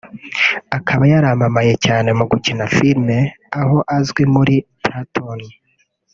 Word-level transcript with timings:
akaba 0.77 1.03
yaramamaye 1.13 1.73
cyane 1.85 2.09
mu 2.17 2.25
gukina 2.31 2.63
Filime 2.75 3.17
aho 3.61 3.77
azwi 3.97 4.23
muri 4.33 4.55
Platoon 4.83 5.39